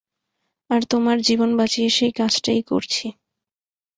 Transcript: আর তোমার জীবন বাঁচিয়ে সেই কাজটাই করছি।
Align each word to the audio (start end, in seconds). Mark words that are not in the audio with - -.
আর 0.69 0.81
তোমার 0.83 1.17
জীবন 1.21 1.49
বাঁচিয়ে 1.57 1.89
সেই 1.89 2.11
কাজটাই 2.11 2.61
করছি। 2.63 3.05